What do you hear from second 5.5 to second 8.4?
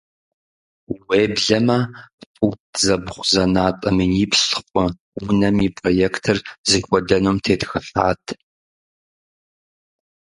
и проектыр зыхуэдэнум тетхыхьат.